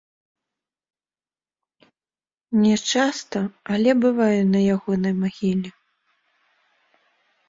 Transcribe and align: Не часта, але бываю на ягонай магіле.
Не 2.63 2.71
часта, 2.93 3.39
але 3.75 3.91
бываю 4.05 4.39
на 4.55 4.59
ягонай 4.77 5.13
магіле. 5.25 5.69